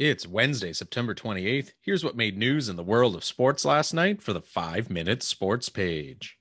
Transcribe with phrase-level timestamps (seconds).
[0.00, 1.72] It's Wednesday, September 28th.
[1.80, 5.24] Here's what made news in the world of sports last night for the 5 Minute
[5.24, 6.38] Sports page.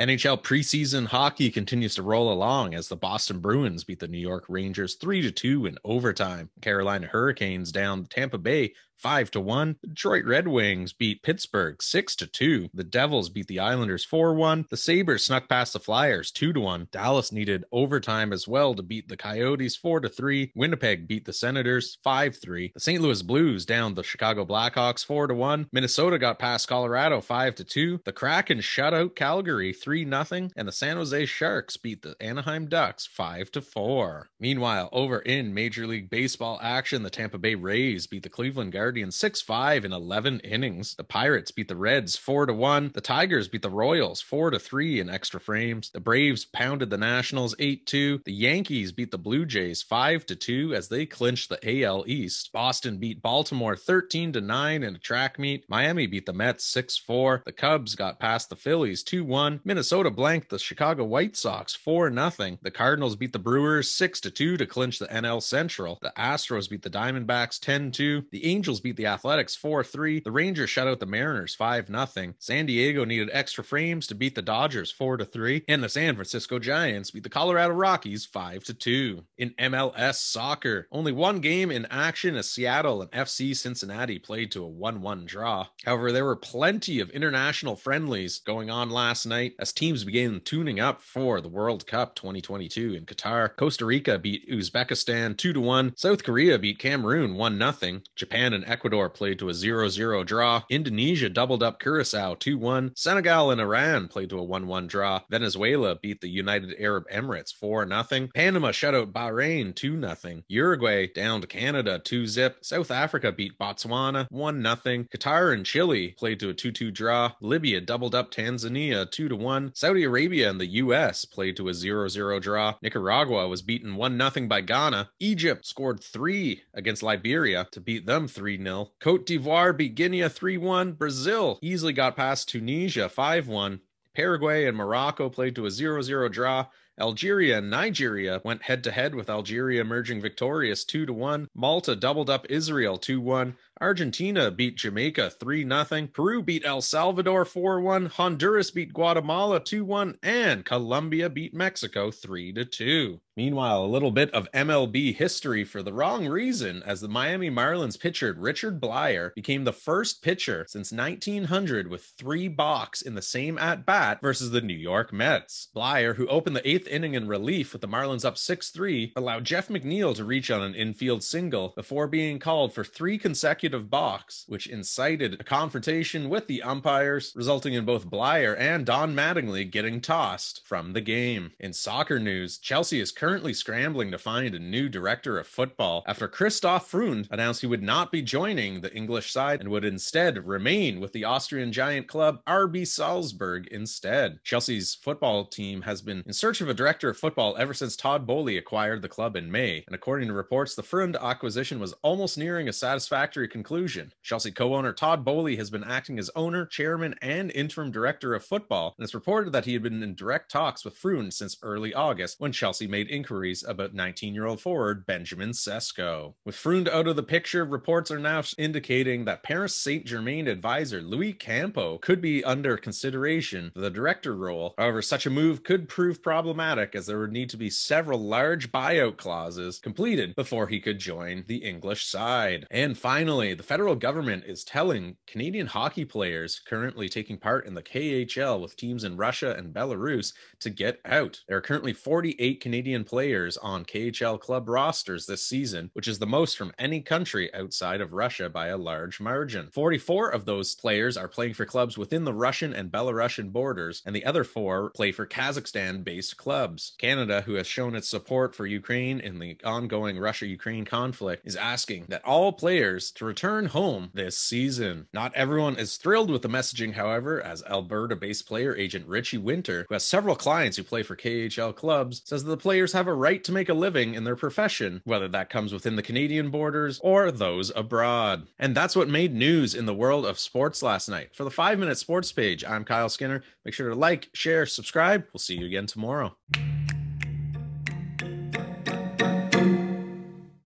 [0.00, 4.46] NHL preseason hockey continues to roll along as the Boston Bruins beat the New York
[4.48, 6.48] Rangers 3 2 in overtime.
[6.62, 9.76] Carolina Hurricanes down Tampa Bay five to one.
[9.86, 12.68] Detroit Red Wings beat Pittsburgh six to two.
[12.72, 14.64] The Devils beat the Islanders four one.
[14.70, 16.88] The Sabres snuck past the Flyers two to one.
[16.92, 20.52] Dallas needed overtime as well to beat the Coyotes four to three.
[20.54, 22.70] Winnipeg beat the Senators five three.
[22.74, 23.02] The St.
[23.02, 25.66] Louis Blues down the Chicago Blackhawks four to one.
[25.72, 28.00] Minnesota got past Colorado five to two.
[28.04, 32.68] The Kraken shut out Calgary three nothing, and the San Jose Sharks beat the Anaheim
[32.68, 34.30] Ducks five to four.
[34.40, 38.83] Meanwhile, over in Major League Baseball action, the Tampa Bay Rays beat the Cleveland Guardians
[38.84, 40.94] Guardians 6 5 in 11 innings.
[40.94, 42.90] The Pirates beat the Reds 4 1.
[42.92, 45.88] The Tigers beat the Royals 4 3 in extra frames.
[45.88, 48.20] The Braves pounded the Nationals 8 2.
[48.26, 52.52] The Yankees beat the Blue Jays 5 2 as they clinched the AL East.
[52.52, 55.64] Boston beat Baltimore 13 9 in a track meet.
[55.66, 57.42] Miami beat the Mets 6 4.
[57.46, 59.60] The Cubs got past the Phillies 2 1.
[59.64, 62.58] Minnesota blanked the Chicago White Sox 4 0.
[62.60, 65.98] The Cardinals beat the Brewers 6 2 to clinch the NL Central.
[66.02, 68.26] The Astros beat the Diamondbacks 10 2.
[68.30, 70.20] The Angels Angels beat the Athletics 4 3.
[70.24, 72.34] The Rangers shut out the Mariners 5 0.
[72.40, 75.62] San Diego needed extra frames to beat the Dodgers 4 3.
[75.68, 79.24] And the San Francisco Giants beat the Colorado Rockies 5 2.
[79.38, 84.64] In MLS soccer, only one game in action as Seattle and FC Cincinnati played to
[84.64, 85.68] a 1 1 draw.
[85.84, 90.80] However, there were plenty of international friendlies going on last night as teams began tuning
[90.80, 93.54] up for the World Cup 2022 in Qatar.
[93.54, 95.92] Costa Rica beat Uzbekistan 2 1.
[95.96, 98.00] South Korea beat Cameroon 1 0.
[98.16, 100.62] Japan and Ecuador played to a 0 0 draw.
[100.68, 102.92] Indonesia doubled up Curacao 2 1.
[102.96, 105.20] Senegal and Iran played to a 1 1 draw.
[105.30, 108.28] Venezuela beat the United Arab Emirates 4 0.
[108.34, 110.42] Panama shut out Bahrain 2 0.
[110.48, 112.58] Uruguay down to Canada 2 zip.
[112.62, 115.04] South Africa beat Botswana 1 0.
[115.04, 117.32] Qatar and Chile played to a 2 2 draw.
[117.40, 119.72] Libya doubled up Tanzania 2 1.
[119.74, 121.24] Saudi Arabia and the U.S.
[121.24, 122.74] played to a 0 0 draw.
[122.82, 125.10] Nicaragua was beaten 1 0 by Ghana.
[125.20, 128.90] Egypt scored 3 against Liberia to beat them 3 3 0.
[129.00, 130.92] Cote d'Ivoire beat Guinea 3 1.
[130.92, 133.80] Brazil easily got past Tunisia 5 1.
[134.14, 136.66] Paraguay and Morocco played to a 0 0 draw.
[137.00, 141.48] Algeria and Nigeria went head to head with Algeria emerging victorious 2 1.
[141.54, 143.56] Malta doubled up Israel 2 1.
[143.80, 146.08] Argentina beat Jamaica 3 0.
[146.12, 148.06] Peru beat El Salvador 4 1.
[148.06, 150.18] Honduras beat Guatemala 2 1.
[150.22, 153.20] And Colombia beat Mexico 3 2.
[153.36, 157.98] Meanwhile, a little bit of MLB history for the wrong reason, as the Miami Marlins
[157.98, 163.58] pitcher Richard Bleier became the first pitcher since 1900 with three balks in the same
[163.58, 165.68] at bat versus the New York Mets.
[165.74, 169.44] Bleier, who opened the eighth inning in relief with the Marlins up 6 3, allowed
[169.44, 174.44] Jeff McNeil to reach on an infield single before being called for three consecutive balks,
[174.48, 180.00] which incited a confrontation with the umpires, resulting in both Bleier and Don Mattingly getting
[180.00, 181.52] tossed from the game.
[181.58, 186.28] In soccer news, Chelsea is currently scrambling to find a new director of football after
[186.28, 191.00] Christoph Freund announced he would not be joining the English side and would instead remain
[191.00, 194.38] with the Austrian giant club RB Salzburg instead.
[194.44, 198.26] Chelsea's football team has been in search of a director of football ever since Todd
[198.26, 202.38] Boehly acquired the club in May, and according to reports, the Freund acquisition was almost
[202.38, 204.12] nearing a satisfactory conclusion.
[204.20, 208.96] Chelsea co-owner Todd Boehly has been acting as owner, chairman, and interim director of football,
[208.98, 212.40] and it's reported that he had been in direct talks with Freund since early August
[212.40, 216.34] when Chelsea made inquiries about 19 year old forward Benjamin Sesko.
[216.44, 221.00] With Freund out of the picture, reports are now indicating that Paris Saint Germain advisor
[221.00, 224.74] Louis Campo could be under consideration for the director role.
[224.76, 228.72] However, such a move could prove problematic as there would need to be several large
[228.72, 232.66] buyout clauses completed before he could join the English side.
[232.72, 237.82] And finally, the federal government is telling Canadian hockey players currently taking part in the
[237.82, 241.42] KHL with teams in Russia and Belarus to get out.
[241.46, 246.26] There are currently 48 Canadian players on KHL club rosters this season, which is the
[246.26, 249.68] most from any country outside of Russia by a large margin.
[249.72, 254.14] 44 of those players are playing for clubs within the Russian and Belarusian borders, and
[254.14, 256.94] the other four play for Kazakhstan based clubs.
[256.98, 261.56] Canada, who has shown its support for Ukraine in the ongoing Russia Ukraine conflict, is
[261.56, 265.08] asking that all players to return home this season.
[265.12, 269.86] Not everyone is thrilled with the messaging, however, as Alberta based player agent Ritchie Winter,
[269.88, 273.12] who has several clients who play for KHL clubs, says that the players have a
[273.12, 277.00] right to make a living in their profession, whether that comes within the Canadian borders
[277.02, 278.46] or those abroad.
[278.60, 281.34] And that's what made news in the world of sports last night.
[281.34, 283.42] For the 5 Minute Sports page, I'm Kyle Skinner.
[283.64, 285.24] Make sure to like, share, subscribe.
[285.32, 286.36] We'll see you again tomorrow.